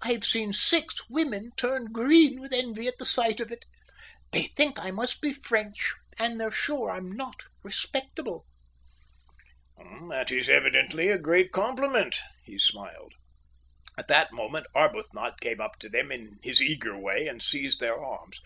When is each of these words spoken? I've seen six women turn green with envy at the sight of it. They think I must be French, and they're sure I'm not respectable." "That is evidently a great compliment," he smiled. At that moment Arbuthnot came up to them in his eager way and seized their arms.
I've 0.00 0.24
seen 0.24 0.54
six 0.54 1.10
women 1.10 1.50
turn 1.58 1.92
green 1.92 2.40
with 2.40 2.54
envy 2.54 2.86
at 2.88 2.96
the 2.96 3.04
sight 3.04 3.38
of 3.38 3.52
it. 3.52 3.66
They 4.32 4.44
think 4.44 4.78
I 4.78 4.90
must 4.90 5.20
be 5.20 5.34
French, 5.34 5.92
and 6.18 6.40
they're 6.40 6.50
sure 6.50 6.90
I'm 6.90 7.12
not 7.12 7.42
respectable." 7.62 8.46
"That 10.08 10.30
is 10.30 10.48
evidently 10.48 11.10
a 11.10 11.18
great 11.18 11.52
compliment," 11.52 12.16
he 12.46 12.58
smiled. 12.58 13.12
At 13.98 14.08
that 14.08 14.32
moment 14.32 14.68
Arbuthnot 14.74 15.38
came 15.42 15.60
up 15.60 15.78
to 15.80 15.90
them 15.90 16.10
in 16.10 16.38
his 16.42 16.62
eager 16.62 16.96
way 16.98 17.26
and 17.28 17.42
seized 17.42 17.78
their 17.80 18.02
arms. 18.02 18.40